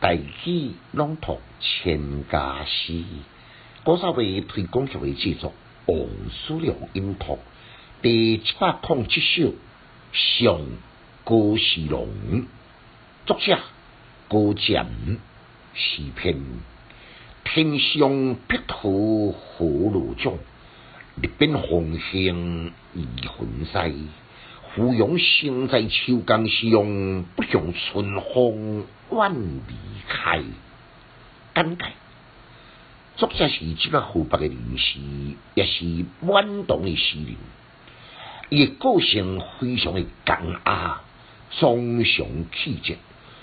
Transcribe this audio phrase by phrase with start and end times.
[0.00, 3.04] 大器朗读千家诗，
[3.84, 5.52] 古早为推广局的制作，
[5.84, 5.98] 王
[6.30, 7.38] 叔良音读
[8.00, 9.50] 第七百零七首
[10.14, 10.58] 《上
[11.22, 12.08] 高士龙》，
[13.26, 13.58] 作者
[14.26, 14.86] 高渐
[15.74, 16.40] 诗篇，
[17.44, 20.38] 天上碧兔火罗种，
[21.20, 23.92] 日边红杏移魂塞。
[24.74, 29.74] 芙蓉生在秋江上，不向春风晚离
[30.08, 30.42] 开。
[31.52, 31.90] 感慨，
[33.16, 35.00] 作者是即个湖北的人士，
[35.54, 37.36] 也是满堂的诗人。
[38.48, 41.00] 伊个性非常的刚雅，
[41.58, 42.98] 忠祥气节，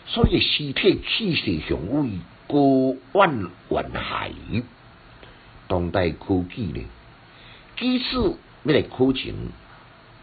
[0.06, 4.32] 所以诗体气势雄伟，高万万海。
[5.68, 6.82] 当代科技呢，
[7.78, 9.34] 即使要来考证。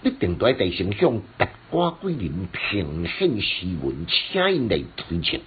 [0.05, 5.41] 必定在地形向达官贵人平现诗文，请因来推荐。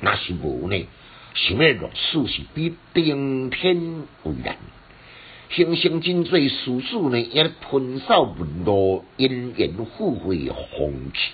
[0.00, 0.86] 那是无呢？
[1.34, 4.56] 想要落书是比顶天为难。
[5.50, 10.48] 形成真侪诗书呢，也喷扫文路，源源富贵
[10.78, 11.32] 风气。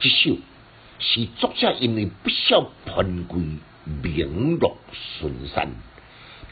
[0.00, 0.36] 这首
[0.98, 3.40] 是作者因为不孝喷贵，
[4.02, 5.70] 名落孙山，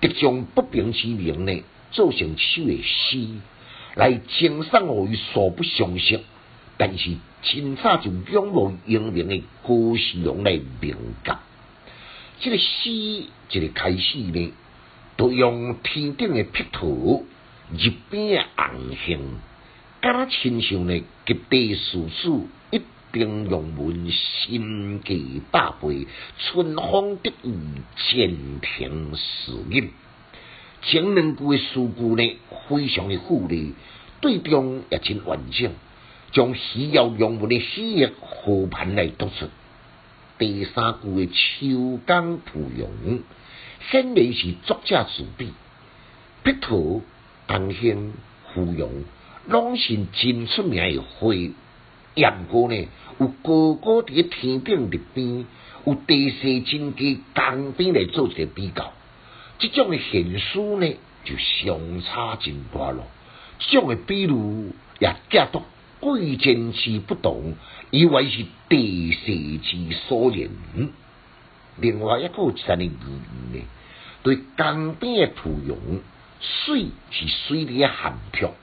[0.01, 3.27] 得将不平之名呢，做成一首诗。
[3.95, 6.21] 来称赏我于素不相识，
[6.77, 11.41] 但是清早就仰慕英明的高士龙来评价。
[12.39, 14.53] 这个诗一个开始呢，
[15.17, 17.27] 都用天顶的碧图，
[17.77, 19.39] 日边的红杏，
[20.01, 22.81] 敢若亲像呢极地数数一
[23.13, 26.07] 定用文心计百倍，
[26.39, 27.55] 春风得意，
[27.97, 29.91] 渐庭时音。
[30.83, 33.75] 前两句的诗句呢，非常的富丽，
[34.21, 35.73] 对中也真完整，
[36.33, 39.47] 将需要用文的诗意和盘来读出。
[40.39, 43.21] 第三句的秋江芙蓉，
[43.91, 45.53] 显然是作者自笔，
[46.43, 47.03] 碧图、
[47.47, 48.15] 红杏、
[48.55, 49.05] 芙蓉，
[49.47, 51.35] 拢是真出名的花。
[52.15, 52.89] 杨过呢，
[53.19, 55.45] 有高高伫天顶入边，
[55.85, 58.95] 有地势真低江边来做一个比较。
[59.61, 63.07] 这种的现书呢，就相差真大咯。
[63.59, 65.63] 这种的比如也解读
[66.01, 67.57] 贵贱之不同，
[67.91, 70.49] 以为是地势之所言。
[71.77, 73.63] 另外一个一层的意义呢，
[74.23, 76.01] 对江边的芙蓉，
[76.41, 78.55] 水是水里的含漂，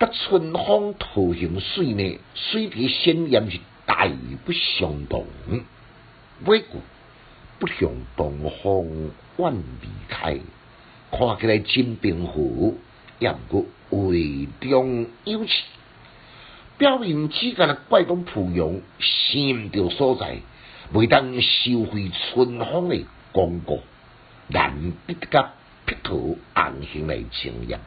[0.00, 4.08] 甲春风桃形水呢，水底鲜艳是大
[4.44, 5.24] 不相同。
[6.46, 6.66] 尾句。
[7.62, 8.84] 不向东方
[9.36, 10.36] 远离开，
[11.12, 12.74] 看起来真平和，
[13.20, 13.36] 也毋
[13.88, 15.52] 过为中有气。
[16.76, 20.38] 表面只干怪讲芙蓉心着所在，
[20.92, 23.80] 未当收回春风的光顾，
[24.48, 25.52] 难必甲
[25.86, 27.78] 碧图红杏来经验。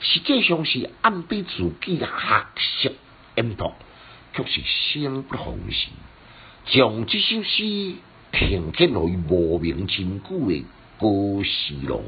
[0.00, 2.90] 实际上是暗比自己学习
[3.36, 3.72] 研读，
[4.34, 5.90] 却是心不逢时，
[6.66, 7.94] 将这首诗。
[8.34, 10.64] 听见于无名真久的
[10.98, 12.02] 高士龙，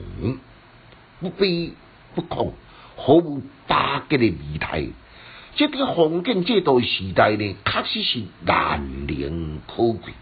[1.21, 1.71] 不卑
[2.17, 2.51] 不亢，
[2.97, 4.89] 毫无打击的仪态。
[5.55, 10.13] 这个封建制度时代呢，确实是难能可贵。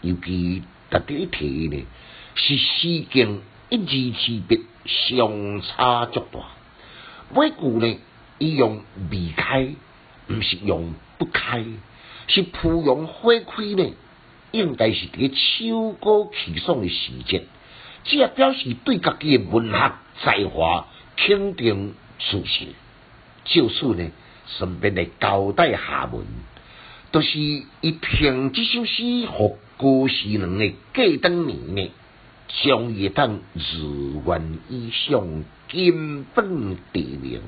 [0.00, 1.86] 尤其特别一提呢，
[2.34, 6.40] 是诗经一字之别相差足大。
[7.32, 7.96] 每句呢，
[8.38, 9.68] 伊用未开，
[10.28, 11.64] 毋是用不开，
[12.26, 13.92] 是芙蓉花开呢。
[14.52, 17.46] 应该是伫秋高气爽的时节，
[18.04, 20.86] 这也表示对家己的文学才华
[21.16, 22.74] 肯定自信。
[23.44, 24.10] 就此呢，
[24.46, 26.24] 顺便来交代下文，
[27.10, 31.90] 都是一凭这首诗和高士人的过当年呢，
[32.62, 37.40] 将一当如愿以上，根本地名，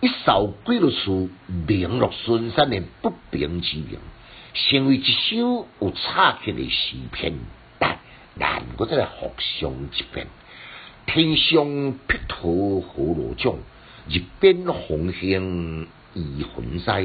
[0.00, 3.98] 一扫归落出名落孙山的不平之名。
[4.54, 7.34] 成为一首有差距的诗篇，
[7.78, 7.98] 但
[8.34, 10.26] 难过再来互相一遍。
[11.06, 13.58] 天上碧桃何罗种，
[14.08, 17.02] 日边红杏移魂塞。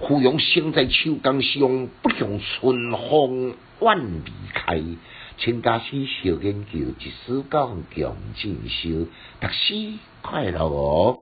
[0.00, 4.82] 芙蓉生在秋江上，不向春风晚离开。
[5.38, 9.06] 请家师小研究，一丝讲强进修，
[9.40, 11.18] 读书快乐哦。